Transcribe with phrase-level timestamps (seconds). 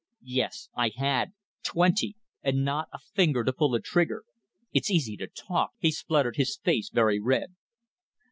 [0.33, 1.33] "Yes, I had!
[1.61, 2.15] Twenty.
[2.41, 4.23] And not a finger to pull a trigger.
[4.73, 7.55] It's easy to talk," he spluttered, his face very red.